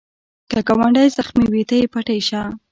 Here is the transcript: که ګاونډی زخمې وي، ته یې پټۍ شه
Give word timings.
که 0.51 0.59
ګاونډی 0.67 1.07
زخمې 1.17 1.45
وي، 1.51 1.63
ته 1.69 1.75
یې 1.79 1.85
پټۍ 1.93 2.19
شه 2.27 2.41